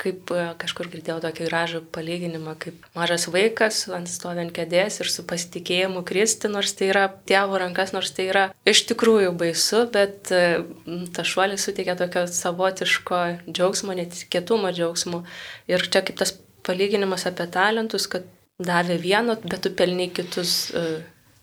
[0.00, 5.24] kaip e, kažkur girdėjau tokį gražų palyginimą, kaip mažas vaikas ant stovint kėdės ir su
[5.28, 10.42] pasitikėjimu kristi, nors tai yra tėvo rankas, nors tai yra iš tikrųjų baisu, bet e,
[11.16, 15.24] ta šuolis suteikia tokio savotiško džiaugsmo, netikėtumo džiaugsmo.
[15.70, 16.34] Ir čia kaip tas
[16.66, 18.28] palyginimas apie talentus, kad
[18.60, 20.60] davė vieno, bet tu pelniai kitus.
[20.76, 21.00] Uh,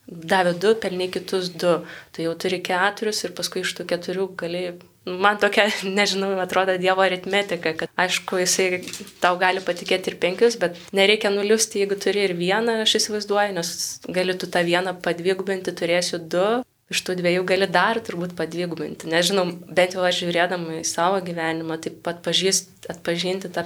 [0.08, 1.74] davė du, pelniai kitus du.
[2.16, 4.64] Tu jau turi keturis ir paskui iš tų keturių gali
[5.08, 5.68] man tokia,
[6.00, 8.82] nežinau, atrodo Dievo aritmetika, kad aišku, jisai
[9.24, 13.76] tau gali patikėti ir penkius, bet nereikia nuliusti, jeigu turi ir vieną, aš įsivaizduoju, nes
[14.20, 16.48] gali tu tą vieną padvigubinti, turėsiu du,
[16.92, 19.10] iš tų dviejų gali dar turbūt padvigubinti.
[19.12, 23.66] Nežinau, bent jau aš žiūrėdama į savo gyvenimą, taip pat pažįst, atpažinti tą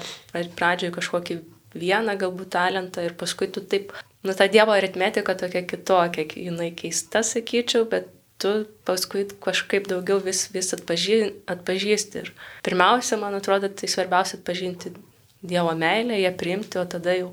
[0.57, 1.41] pradžioje kažkokį
[1.77, 3.93] vieną galbūt talentą ir paskui tu taip,
[4.25, 8.09] nu ta Dievo aritmetika tokia kitokia, jinai keista, sakyčiau, bet
[8.41, 8.51] tu
[8.87, 12.25] paskui kažkaip daugiau vis, vis atpažy, atpažįsti.
[12.25, 12.33] Ir
[12.65, 14.95] pirmiausia, man atrodo, tai svarbiausia atpažinti
[15.41, 17.31] Dievo meilę, ją priimti, o tada jau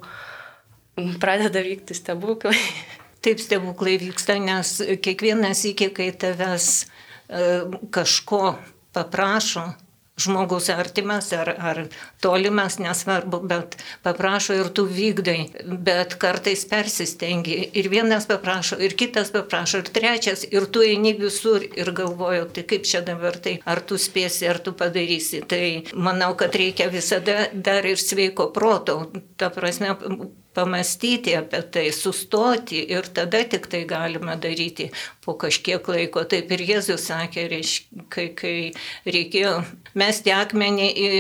[1.21, 2.57] pradeda vykti stebuklai.
[3.25, 7.43] Taip stebuklai vyksta, nes kiekvienas iki, kai tavęs e,
[7.93, 8.55] kažko
[8.97, 9.67] paprašo,
[10.19, 11.83] žmogus artimas ar, ar
[12.23, 15.39] tolimas, nesvarbu, bet paprašo ir tu vykdai,
[15.85, 17.59] bet kartais persistengi.
[17.79, 22.67] Ir vienas paprašo, ir kitas paprašo, ir trečias, ir tu eini visur ir galvoju, tai
[22.69, 25.45] kaip čia dabar tai, ar tu spėsi, ar tu padarysi.
[25.49, 25.63] Tai
[25.95, 29.01] manau, kad reikia visada dar ir sveiko proto.
[29.39, 29.95] Ta prasme,
[30.59, 34.91] pamastyti apie tai, sustoti ir tada tik tai galima daryti
[35.25, 36.27] po kažkiek laiko.
[36.29, 37.49] Taip ir Jėzus sakė,
[38.13, 38.57] kai, kai
[39.07, 39.59] reikėjo
[39.99, 41.11] mesti akmenį į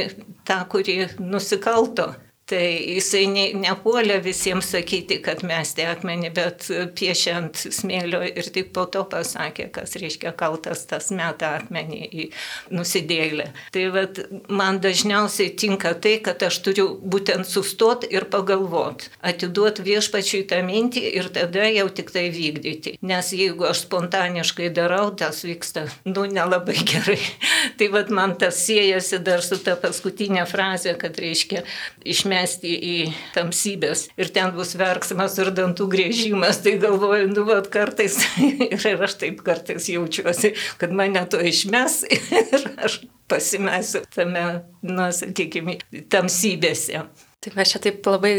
[0.48, 2.12] tą, kurį nusikalto.
[2.48, 6.64] Tai jisai ne, nepuolė visiems sakyti, kad mes te akmenį, bet
[6.96, 12.24] piešė ant smėlio ir tik po to pasakė, kas reiškia kaltas tas meta akmenį į
[12.72, 13.50] nusidėlę.
[13.74, 20.46] Tai vat, man dažniausiai tinka tai, kad aš turiu būtent sustot ir pagalvot, atiduot viešpačiui
[20.48, 22.96] tą mintį ir tada jau tik tai vykdyti.
[23.04, 27.20] Nes jeigu aš spontaniškai darau, tas vyksta, nu, nelabai gerai.
[27.76, 31.66] tai vat man tas siejasi dar su ta paskutinė frazė, kad reiškia
[32.08, 32.96] išmesti mesti į
[33.34, 38.20] tamsybės ir ten bus verksmas ir dantų grėžimas, tai galvoju, nu, vat kartais
[38.70, 42.02] ir aš taip kartais jaučiuosi, kad mane to išmes
[42.42, 44.44] ir aš pasimesiu tame,
[44.86, 45.78] nu, sakykime,
[46.12, 47.02] tamsybėse.
[47.38, 48.32] Tai mes čia taip labai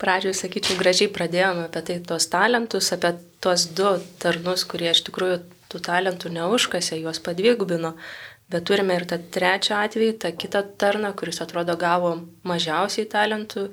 [0.00, 3.12] pradžioje, sakyčiau, gražiai pradėjome apie tai tuos talentus, apie
[3.44, 3.90] tuos du
[4.22, 5.42] tarnus, kurie iš tikrųjų
[5.72, 7.96] tų talentų neužkasė, juos padvigubino.
[8.46, 12.12] Bet turime ir tą trečią atvejį, tą kitą tarną, kuris atrodo gavo
[12.46, 13.66] mažiausiai talentų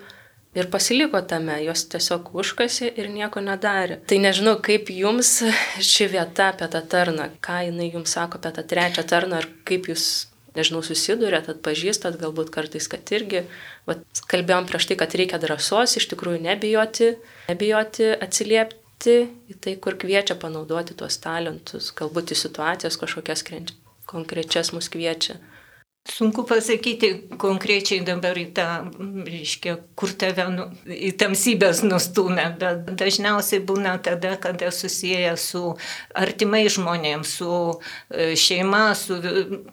[0.58, 4.00] ir pasiliko tame, jos tiesiog užkasi ir nieko nedarė.
[4.10, 5.36] Tai nežinau, kaip jums
[5.78, 9.92] ši vieta apie tą tarną, ką jinai jums sako apie tą trečią tarną ir kaip
[9.92, 10.08] jūs,
[10.58, 13.46] nežinau, susidurėt, atpažįstat, galbūt kartais, kad irgi,
[13.90, 17.14] vat, kalbėjom prieš tai, kad reikia drąsos, iš tikrųjų nebijoti,
[17.50, 19.20] nebijoti atsiliepti
[19.54, 23.46] į tai, kur kviečia panaudoti tuos talentus, galbūt į situacijas kažkokias
[24.14, 25.40] konkrečias mus kviečia.
[26.04, 28.66] Sunku pasakyti konkrečiai dabar į tą,
[29.24, 35.62] reiškia, kur tave nu, į tamsybės nustumė, bet dažniausiai būna tada, kada susiję su
[36.20, 37.54] artimai žmonėms, su
[38.12, 39.16] e, šeima, su,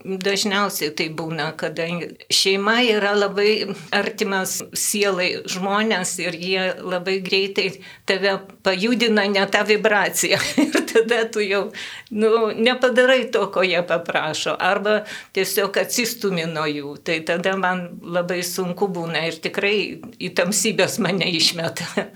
[0.06, 1.88] dažniausiai tai būna, kada
[2.30, 7.72] šeima yra labai artimas sielai žmonės ir jie labai greitai
[8.06, 11.66] tave pajudina ne tą vibraciją ir tada tu jau
[12.14, 15.00] nu, nepadarai to, ko jie paprašo, arba
[15.34, 20.98] tiesiog atsistumai atstumi nuo jų, tai tada man labai sunku būna ir tikrai į tamsybės
[21.00, 21.84] mane išmeta.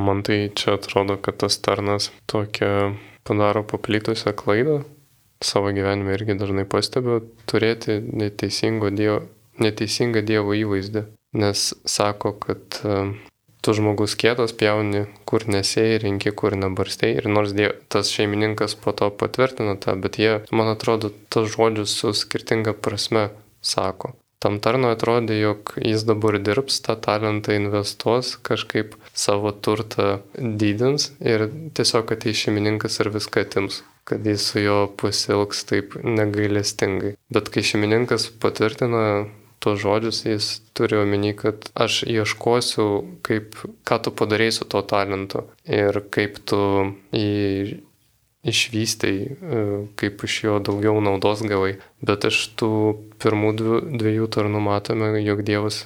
[0.00, 4.78] Man tai čia atrodo, kad tas tarnas tokia padaro paplitusią klaidą.
[5.44, 9.26] Savo gyvenime irgi dažnai pastebiu turėti dievo,
[9.60, 11.04] neteisingą Dievo įvaizdį.
[11.36, 12.80] Nes sako, kad
[13.60, 17.20] tu žmogus kietas pjauni, kur nesėjai, rinki, kur nebarstėjai.
[17.20, 21.94] Ir nors diev, tas šeimininkas po to patvirtina tą, bet jie, man atrodo, tas žodžius
[22.00, 23.28] su skirtinga prasme
[23.60, 24.14] sako.
[24.40, 31.50] Tam tarno atrodė, jog jis dabar dirbs, tą talentą investuos, kažkaip savo turtą didins ir
[31.76, 37.12] tiesiog ateis šeimininkas ir viską atims kad jis su juo pasilgs taip negailestingai.
[37.30, 39.02] Bet kai šeimininkas patvirtina
[39.60, 42.88] tuos žodžius, jis turi omeny, kad aš ieškosiu,
[43.26, 46.60] kaip, ką tu padarėjai su tuo talentu ir kaip tu
[47.12, 47.80] jį
[48.40, 49.64] išvystai, e,
[50.00, 51.74] kaip iš jo daugiau naudos gavai.
[52.00, 52.72] Bet iš tų
[53.20, 53.52] pirmų
[54.00, 55.84] dviejų tarnų matome, jog Dievas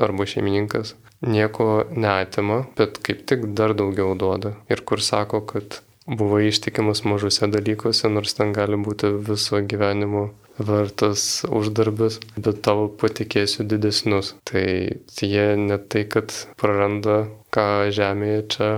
[0.00, 4.54] arba šeimininkas nieko neatima, bet kaip tik dar daugiau duoda.
[4.72, 10.30] Ir kur sako, kad buvo ištikimas mažose dalykuose, nors ten gali būti viso gyvenimo
[10.66, 14.34] vertas uždarbis, bet tavo patikėsiu didesnius.
[14.48, 17.22] Tai jie ne tai, kad praranda,
[17.54, 18.68] ką žemėje čia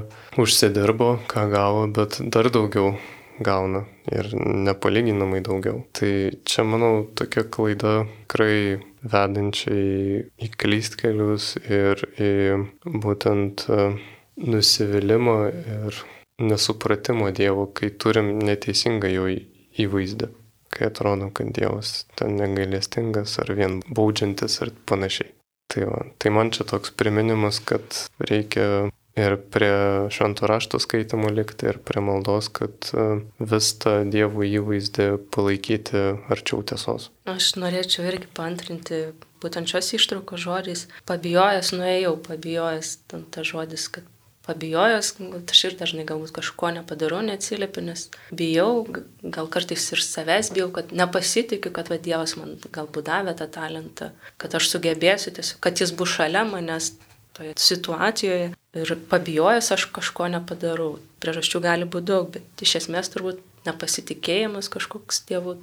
[0.40, 2.94] užsidirbo, ką gavo, bet dar daugiau
[3.42, 5.82] gauna ir nepalyginamai daugiau.
[5.96, 6.12] Tai
[6.44, 12.32] čia, manau, tokia klaida tikrai vedančiai į klystkelius ir į
[13.02, 13.88] būtent e,
[14.38, 16.02] nusivylimą ir
[16.42, 19.26] nesupratimo Dievo, kai turim neteisingą jo
[19.82, 20.28] įvaizdį,
[20.72, 25.32] kai atrodo, kad Dievas ten negailestingas ar vien baudžiantis ar panašiai.
[25.72, 27.84] Tai, va, tai man čia toks priminimas, kad
[28.20, 29.72] reikia ir prie
[30.12, 33.08] šventų rašto skaitimo likti, ir prie maldos, kad e,
[33.40, 37.10] vis tą dievų įvaizdį palaikyti arčiau tiesos.
[37.28, 39.02] Aš norėčiau irgi pantrinti
[39.42, 40.86] būtent šios ištraukos žodžiais.
[41.08, 44.08] Pabijojęs nuėjau, pabijojęs tas žodis, kad
[44.46, 45.12] pabijojęs,
[45.54, 48.86] aš ir dažnai galbūt kažko nepadarau, neatsiliepiu, nes bijau,
[49.22, 54.10] gal kartais ir savęs bijau, kad nepasitikiu, kad va, Dievas man galbūt davė tą talentą,
[54.42, 56.92] kad aš sugebėsiu tiesiog, kad jis bus šalia manęs
[57.36, 58.50] toje situacijoje
[58.82, 60.96] ir pabijojęs aš kažko nepadarau.
[61.22, 65.60] Priežasčių gali būti daug, bet iš esmės turbūt nepasitikėjimas kažkoks dievų.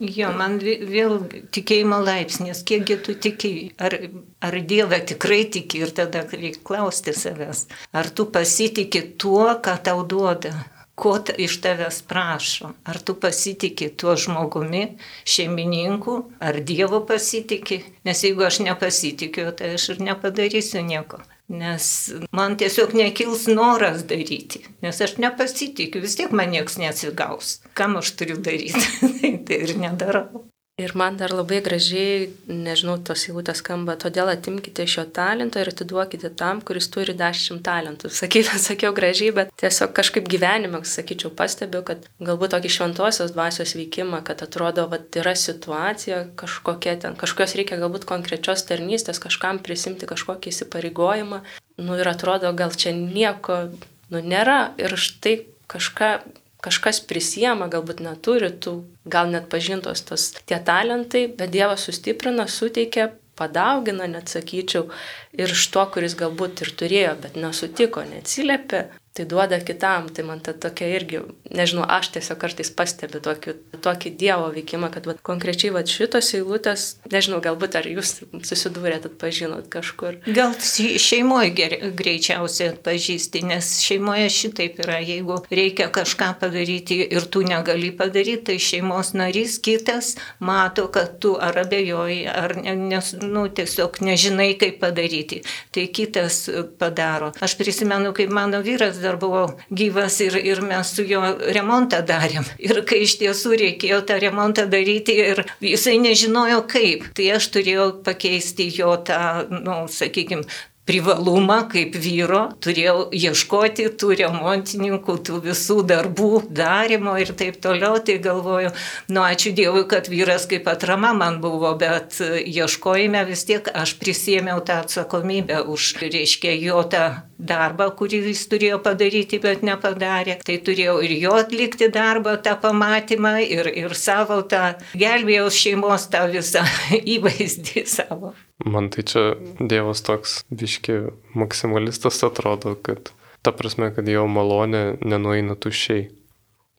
[0.00, 1.18] Jo, man vėl
[1.54, 3.52] tikėjimo laipsnis, kiekgi tu tiki,
[3.82, 3.96] ar,
[4.44, 10.04] ar Dievą tikrai tiki ir tada reikia klausti savęs, ar tu pasitikė tuo, ką tau
[10.08, 10.54] duoda,
[10.94, 12.72] ko iš tavęs prašo.
[12.84, 14.82] Ar tu pasitikė tuo žmogumi,
[15.24, 17.82] šeimininku, ar Dievo pasitikė.
[18.06, 21.22] Nes jeigu aš nepasitikiu, tai aš ir nepadarysiu nieko.
[21.48, 21.86] Nes
[22.32, 27.58] man tiesiog nekils noras daryti, nes aš nepasitikiu, vis tiek man niekas nesigaus.
[27.74, 28.86] Kam aš turiu daryti,
[29.46, 30.46] tai ir nedarau.
[30.82, 35.70] Ir man dar labai gražiai, nežinau, tos eilutės skamba, todėl atimkite iš jo talento ir
[35.70, 38.10] atiduokite tam, kuris turi dešimt talentų.
[38.22, 44.24] Sakyčiau, sakiau gražiai, bet tiesiog kažkaip gyvenime, sakyčiau, pastebiu, kad galbūt tokį šventosios dvasios veikimą,
[44.26, 50.50] kad atrodo, kad yra situacija kažkokia ten, kažkokios reikia galbūt konkrečios tarnystės, kažkam prisimti kažkokį
[50.50, 51.42] įsipareigojimą,
[51.86, 53.68] nu ir atrodo, gal čia nieko,
[54.10, 55.38] nu nėra ir štai
[55.70, 56.16] kažką
[56.62, 58.76] kažkas prisijama, galbūt neturi tų,
[59.10, 64.86] gal net pažintos tos tie talentai, bet Dievas sustiprina, suteikia, padaugina, net sakyčiau,
[65.34, 70.08] ir iš to, kuris galbūt ir turėjo, bet nesutiko, neatsiliepė, tai duoda kitam.
[70.08, 71.20] Tai man ta tokia irgi,
[71.52, 76.86] nežinau, aš tiesiog kartais stebiu tokį, tokį Dievo veikimą, kad vat, konkrečiai vat, šitos eilutės,
[77.12, 80.20] nežinau, galbūt ar jūs susidūrėt, atpažinot kažkur.
[80.26, 87.92] Gal šeimoje greičiausiai atpažįsti, nes šeimoje šitaip yra, jeigu reikia kažką padaryti ir tu negali
[87.96, 94.52] padaryti, tai šeimos narys kitas mato, kad tu ar abejoji, ar nes, nu, tiesiog nežinai,
[94.60, 95.42] kaip padaryti.
[95.72, 96.44] Tai kitas
[96.80, 97.32] padaro.
[97.44, 101.22] Aš prisimenu, kaip mano vyras dar buvo gyvas ir, ir mes su juo
[101.56, 102.46] remontą darėm.
[102.62, 107.88] Ir kai iš tiesų reikėjo tą remontą daryti ir jisai nežinojo kaip, tai aš turėjau
[108.06, 110.46] pakeisti jo tą, na, nu, sakykime,
[110.88, 118.18] privalumą kaip vyro, turėjau ieškoti tų remontininkų, tų visų darbų darimo ir taip toliau, tai
[118.22, 118.72] galvoju,
[119.14, 124.62] nu ačiū Dievui, kad vyras kaip atrama man buvo, bet ieškojime vis tiek aš prisėmiau
[124.66, 127.06] tą atsakomybę už, reiškia, jo tą
[127.42, 130.38] darbą, kurį jis turėjo padaryti, bet nepadarė.
[130.46, 136.24] Tai turėjau ir jo atlikti darbą, tą pamatymą ir, ir savo tą gelbėjau šeimos tą
[136.32, 136.64] visą
[137.16, 138.34] įvaizdį savo.
[138.62, 139.24] Man tai čia
[139.58, 141.00] Dievas toks biški
[141.38, 143.10] maksimalistas atrodo, kad
[143.42, 146.10] ta prasme, kad jo malonė nenueina tuščiai.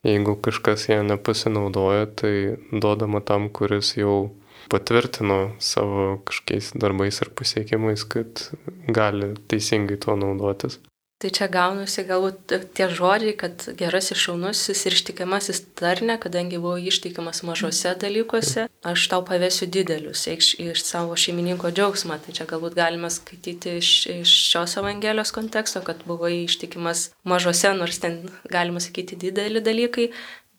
[0.04, 2.34] Jeigu kažkas ją nepasinaudoja, tai
[2.71, 4.34] duodama tam, kuris jau
[4.71, 8.47] patvirtino savo kažkokiais darbais ir pasiekimais, kad
[8.88, 10.80] gali teisingai tuo naudotis.
[11.23, 17.45] Tai čia gaunasi galbūt tie žodžiai, kad gerasis šaunusis ir ištikimasis tarne, kadangi buvau ištikimas
[17.47, 22.19] mažose dalykuose, aš tau pavėsiu didelius, iš, iš savo šeimininko džiaugsmą.
[22.26, 28.04] Tai čia galbūt galima skaityti iš, iš šios Evangelijos konteksto, kad buvai ištikimas mažose, nors
[28.04, 30.10] ten galima sakyti dideli dalykai,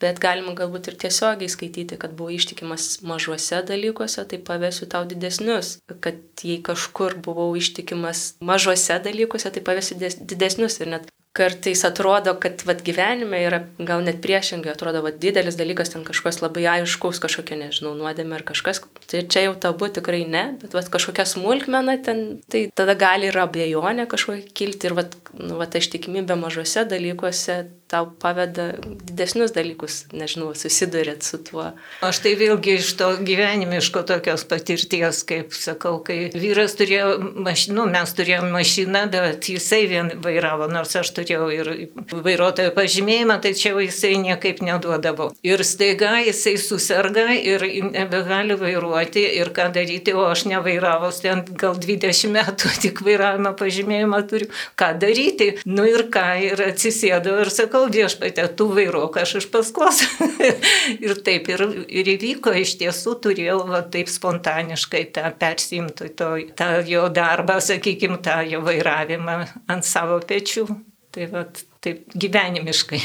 [0.05, 5.79] bet galima galbūt ir tiesiogiai skaityti, kad buvau ištikimas mažuose dalykuose, tai pavėsiu tau didesnius.
[6.05, 10.81] Kad jei kažkur buvau ištikimas mažuose dalykuose, tai pavėsiu didesnius.
[10.85, 15.91] Ir net kartais atrodo, kad vat, gyvenime yra gal net priešingai, atrodo, vat, didelis dalykas,
[15.91, 20.45] ten kažkas labai aiškaus, kažkokia, nežinau, nuodėmė ar kažkas, tai čia jau tabu tikrai ne,
[20.63, 25.59] bet vat, kažkokia smulkmena ten, tai tada gali ir abejonė kažkokia kilti ir vat, nu,
[25.59, 28.71] vat, ištikimybė mažose dalykuose tau paveda
[29.07, 31.67] didesnius dalykus, nežinau, susidurėt su tuo.
[32.07, 37.87] Aš tai vėlgi iš to gyvenimiško tokios patirties, kaip sakau, kai vyras turėjo mašiną, nu,
[37.93, 41.24] mes turėjome mašiną, bet jisai vien vairavo, nors aš turėjau
[41.55, 41.71] ir
[42.13, 45.31] vairuotojo pažymėjimą, čia jisai niekaip neduodavo.
[45.47, 51.77] Ir staiga jisai susirga ir nebegali vairuoti ir ką daryti, o aš nevairavau, ten gal
[51.81, 55.51] 20 metų tik vairavimo pažymėjimą turiu, ką daryti.
[55.67, 60.03] Nu ir ką, ir atsisėdau ir sakau, viešpatė, tu vairuok, aš iš paskos.
[61.05, 66.71] ir taip ir, ir įvyko, iš tiesų turėjau va, taip spontaniškai tą persimti, to, tą
[66.89, 69.39] jo darbą, sakykime, tą jo vairavimą
[69.71, 70.69] ant savo pečių.
[71.15, 71.45] Tai va,
[71.85, 73.01] taip gyvenimiškai.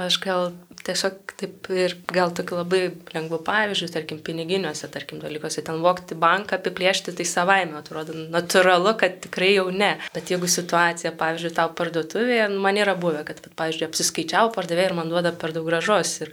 [0.00, 0.52] Aš gal
[0.86, 2.80] tiesiog taip ir gal tokiu labai
[3.12, 9.18] lengvu pavyzdžiu, tarkim, piniginiuose, tarkim, dalykuose, ten vokti banką, apiplėšti, tai savaime atrodo natūralu, kad
[9.26, 9.92] tikrai jau ne.
[10.14, 14.96] Bet jeigu situacija, pavyzdžiui, tau parduotuvėje, nu, man yra buvę, kad, pavyzdžiui, apsiskaičiau pardavėjai ir
[14.96, 16.32] man duoda per daug gražos ir,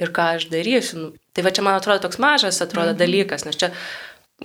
[0.00, 1.02] ir ką aš darysiu.
[1.02, 3.02] Nu, tai va čia man atrodo toks mažas, atrodo mhm.
[3.02, 3.74] dalykas, nes čia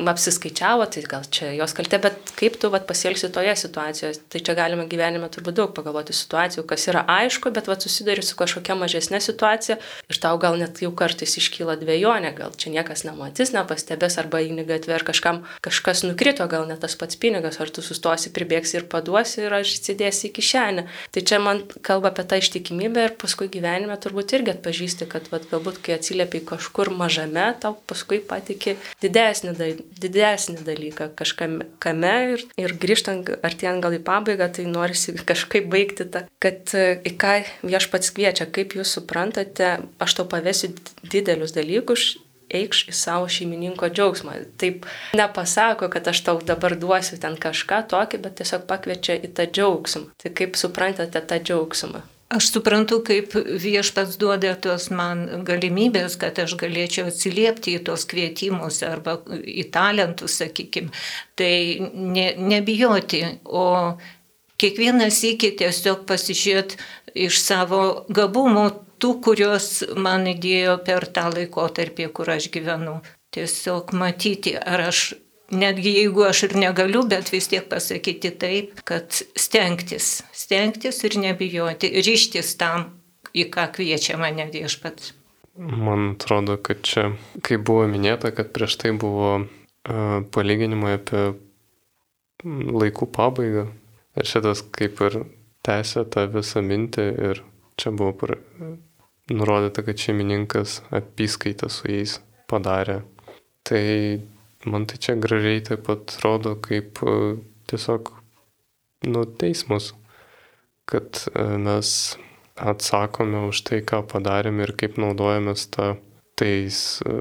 [0.06, 4.54] apsiskaičiavo, tai gal čia jos kaltė, bet kaip tu vat, pasielgsi toje situacijoje, tai čia
[4.58, 9.20] galima gyvenime turbūt daug pagalvoti situacijų, kas yra aišku, bet vat, susidari su kažkokia mažesnė
[9.24, 14.44] situacija ir tau gal net jau kartais iškyla dviejonė, gal čia niekas nematys, nepastebės arba
[14.44, 18.82] eini gatvė ar kažkam kažkas nukrito, gal net tas pats pinigas, ar tu sustosi, pribėgsi
[18.82, 20.88] ir paduosi ir aš atsidėsi į kišenę.
[21.16, 25.50] Tai čia man kalba apie tą ištikimybę ir paskui gyvenime turbūt irgi atpažįsti, kad vat,
[25.52, 29.56] galbūt kai atsiliepiai kažkur mažame, tau paskui patikė didesnį
[30.02, 36.26] didesnį dalyką kažkame ir, ir grįžtant artėjant gal į pabaigą, tai norisi kažkaip baigti tą,
[36.43, 37.34] kad e, į ką
[37.65, 40.73] viešpats kviečia, kaip jūs suprantate, aš tau pavėsiu
[41.04, 42.15] didelius dalykus,
[42.47, 44.38] eikš į savo šeimininko džiaugsmą.
[44.60, 44.86] Taip
[45.17, 50.13] nepasako, kad aš tau dabar duosiu ten kažką tokį, bet tiesiog pakviečia į tą džiaugsmą.
[50.21, 52.06] Tai kaip suprantate tą džiaugsmą?
[52.28, 58.82] Aš suprantu, kaip viešpats duoda tos man galimybės, kad aš galėčiau atsiliepti į tos kvietimus
[58.84, 59.16] arba
[59.48, 60.92] į talentus, sakykime.
[61.40, 61.54] Tai
[61.94, 63.96] ne, nebijoti, o
[64.60, 66.82] kiekvienas iki tiesiog pasižiūrėti
[67.28, 68.66] iš savo gabumų,
[69.00, 72.98] tų, kuriuos man įdėjo per tą laikotarpį, kur aš gyvenu.
[73.32, 75.13] Tiesiog matyti, ar aš
[75.52, 81.92] netgi jeigu aš ir negaliu, bet vis tiek pasakyti taip, kad stengtis, stengtis ir nebijoti,
[82.04, 82.90] ryštis tam,
[83.38, 85.14] į ką kviečia mane viešpats.
[85.58, 87.10] Man atrodo, kad čia,
[87.46, 91.24] kaip buvo minėta, kad prieš tai buvo uh, palyginimai apie
[92.46, 93.66] laikų pabaigą.
[94.18, 95.24] Ir šitas kaip ir
[95.66, 97.42] tęsė tą visą mintį ir
[97.78, 98.36] čia buvo par,
[99.30, 102.18] nurodyta, kad šeimininkas apyskaitą su jais
[102.50, 103.02] padarė.
[103.68, 103.84] Tai
[104.67, 107.38] man tai čia gražiai taip pat rodo kaip e,
[107.71, 108.12] tiesiog,
[109.08, 109.93] nu, teismus,
[110.89, 112.17] kad e, mes
[112.58, 115.95] atsakome už tai, ką padarėme ir kaip naudojamės ta,
[116.39, 117.17] tais e,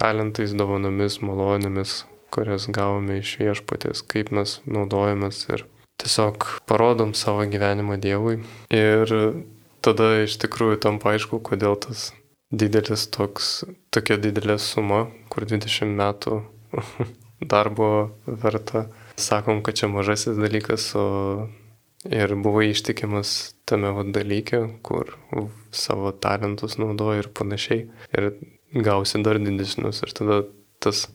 [0.00, 5.66] talentais, dovanomis, malonėmis, kurias gavome iš viešpatės, kaip mes naudojamės ir
[6.00, 8.38] tiesiog parodom savo gyvenimą Dievui.
[8.72, 9.12] Ir
[9.84, 12.10] tada iš tikrųjų tam paaišku, kodėl tas
[12.50, 13.50] didelis toks,
[13.94, 16.40] tokia didelė suma, kur 20 metų
[17.52, 18.88] darbo verta.
[19.20, 21.48] Sakom, kad čia mažasis dalykas, o
[22.08, 25.16] ir buvai ištikimas tame dalyke, kur
[25.72, 27.84] savo talentus naudoji ir panašiai.
[28.16, 28.30] Ir
[28.74, 30.02] gausi dar didesnius.
[30.06, 30.42] Ir tada
[30.80, 31.08] tas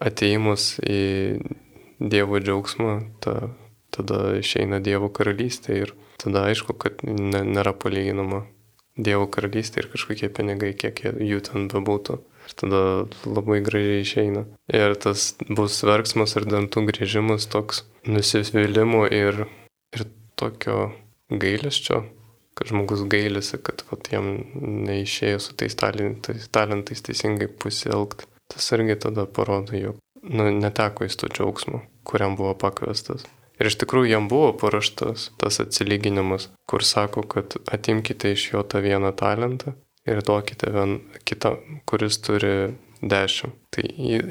[0.00, 1.40] ateimas į
[2.00, 3.50] Dievo džiaugsmą, ta,
[3.92, 5.90] tada išeina Dievo karalystė ir
[6.22, 8.46] tada aišku, kad nėra palyginama
[8.96, 12.16] Dievo karalystė ir kažkokie pinigai, kiek jų ten bebūtų.
[12.46, 12.82] Ir tada
[13.28, 14.44] labai gražiai išeina.
[14.72, 19.44] Ir tas bus verksmas ir dantų grįžimas toks nusivylimo ir,
[19.94, 20.06] ir
[20.40, 20.90] tokio
[21.30, 22.02] gailesčio,
[22.58, 24.32] kad žmogus gailisi, kad vat, jam
[24.88, 28.26] neišėjo su tais talentais, talentais teisingai pusielgti.
[28.50, 33.28] Tas irgi tada parodo, jog nu, neteko jis to džiaugsmo, kuriam buvo pakviestas.
[33.60, 38.80] Ir iš tikrųjų jam buvo paraštas tas atsilyginimas, kur sako, kad atimkite iš jo tą
[38.84, 39.74] vieną talentą
[40.08, 41.56] ir duokite vien kitą,
[41.88, 43.56] kuris turi dešimt.
[43.72, 43.84] Tai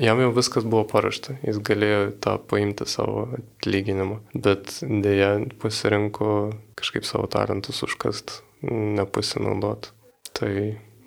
[0.03, 6.33] jam jau viskas buvo parašta, jis galėjo tą paimti savo atlyginimą, bet dėja pasirinko
[6.79, 9.91] kažkaip savo talentus užkast, nepasinaudot.
[10.37, 10.51] Tai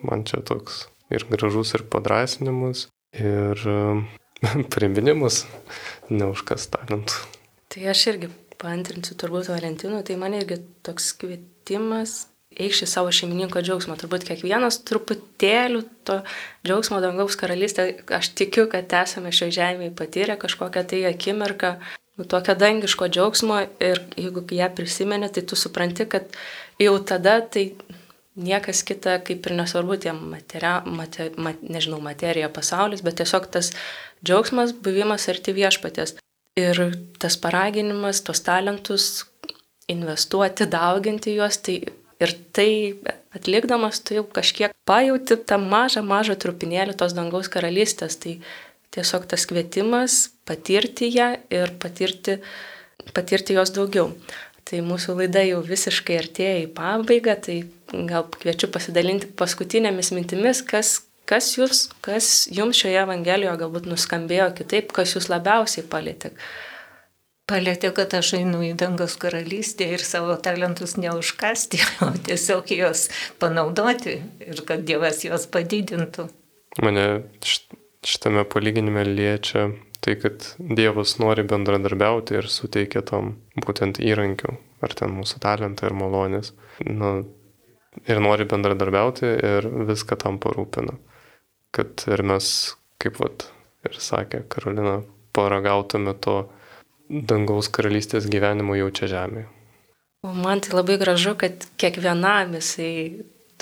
[0.03, 3.63] man čia toks ir gražus, ir padrasinimas, ir
[4.75, 5.45] priminimas
[6.11, 7.23] neužkast talentų.
[7.73, 12.27] Tai aš irgi paantrinsiu turbūt Valentinų, tai man irgi toks kvietimas
[12.61, 13.97] eikš į savo šeimininko džiaugsmą.
[14.01, 16.21] Turbūt kiekvienas truputėlių to
[16.67, 21.75] džiaugsmo dangaus karalystė, aš tikiu, kad esame šioje žemėje patyrę kažkokią tai akimirką,
[22.19, 26.29] nu, tokio dangiško džiaugsmo ir jeigu ją prisimeni, tai tu supranti, kad
[26.81, 27.71] jau tada tai
[28.37, 33.73] niekas kita, kaip ir nesvarbu tie materia, mate, mat, nežinau, materija, pasaulis, bet tiesiog tas
[34.25, 36.17] džiaugsmas, buvimas arti viešpatės.
[36.61, 36.79] Ir
[37.21, 39.25] tas paraginimas, tos talentus
[39.93, 41.81] investuoti, dauginti juos, tai
[42.23, 42.71] ir tai
[43.37, 48.19] atlikdamas tu jau kažkiek pajauti tą mažą, mažą trupinėlį tos dangaus karalystės.
[48.23, 48.39] Tai
[48.93, 52.39] tiesiog tas kvietimas patirti ją ir patirti,
[53.17, 54.13] patirti jos daugiau.
[54.69, 57.57] Tai mūsų laida jau visiškai artėja į pabaigą, tai
[58.09, 64.93] gal kviečiu pasidalinti paskutinėmis mintimis, kas, kas, jūs, kas jums šioje Evangelijoje galbūt nuskambėjo kitaip,
[64.95, 66.33] kas jūs labiausiai palėtė.
[67.51, 73.09] Palėtė, kad aš einu į dangas karalystę ir savo talentus neužkasti, o tiesiog juos
[73.43, 76.29] panaudoti ir kad Dievas juos padidintų.
[76.83, 77.07] Mane
[78.07, 79.69] šitame palyginime liečia
[80.03, 83.37] tai, kad Dievas nori bendradarbiauti ir suteikia tam
[83.67, 86.55] būtent įrankių, ar ten mūsų talentą ir malonės.
[86.87, 87.13] Nu,
[88.07, 90.97] ir nori bendradarbiauti ir viską tam parūpina.
[91.73, 92.49] Kad ir mes,
[93.03, 93.47] kaip vat,
[93.87, 95.01] ir sakė Karolina,
[95.37, 96.43] paragautume to
[97.13, 99.49] dangaus karalystės gyvenimo jau čia žemėje.
[100.23, 102.93] O man tai labai gražu, kad kiekvienam jisai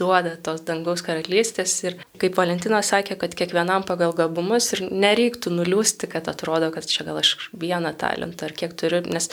[0.01, 6.09] duoda tos dangaus karalystės ir kaip Valentinas sakė, kad kiekvienam pagal gabumus ir nereiktų nuliūsti,
[6.13, 9.31] kad atrodo, kad čia gal aš vieną talentą ar kiek turiu, nes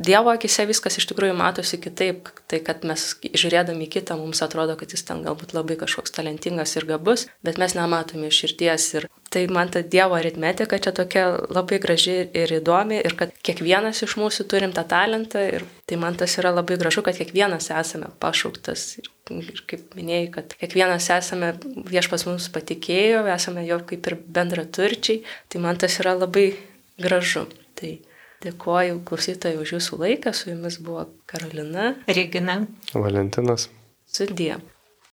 [0.00, 4.94] Dievo akise viskas iš tikrųjų matosi kitaip, tai kad mes žiūrėdami kitą mums atrodo, kad
[4.94, 9.70] jis ten galbūt labai kažkoks talentingas ir gabus, bet mes nematome širdies ir tai man
[9.70, 11.24] ta Dievo aritmetika čia tokia
[11.54, 16.18] labai graži ir įdomi ir kad kiekvienas iš mūsų turim tą talentą ir tai man
[16.18, 21.54] tas yra labai gražu, kad kiekvienas esame pašauktas ir, ir kaip minėjai, kad kiekvienas esame
[21.94, 26.50] viešpas mums patikėjo, esame jo kaip ir bendraturčiai, tai man tas yra labai
[27.00, 27.46] gražu.
[27.78, 27.96] Tai
[28.40, 32.62] Dėkuoju klausytojai už jūsų laiką, su jumis buvo Karolina, Regina,
[32.94, 33.66] Valentinas.
[34.08, 34.54] Sudie.